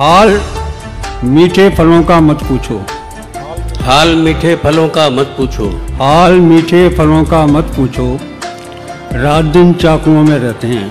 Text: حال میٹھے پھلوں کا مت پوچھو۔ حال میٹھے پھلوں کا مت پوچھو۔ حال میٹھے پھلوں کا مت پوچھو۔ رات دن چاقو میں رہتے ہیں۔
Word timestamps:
حال 0.00 0.36
میٹھے 1.22 1.68
پھلوں 1.76 2.02
کا 2.02 2.18
مت 2.20 2.40
پوچھو۔ 2.48 2.78
حال 3.86 4.14
میٹھے 4.14 4.56
پھلوں 4.56 4.88
کا 4.88 5.08
مت 5.08 5.36
پوچھو۔ 5.36 5.70
حال 5.98 6.40
میٹھے 6.40 6.88
پھلوں 6.96 7.24
کا 7.24 7.46
مت 7.46 7.76
پوچھو۔ 7.76 8.16
رات 9.22 9.54
دن 9.54 9.72
چاقو 9.78 10.10
میں 10.10 10.38
رہتے 10.38 10.66
ہیں۔ 10.66 10.88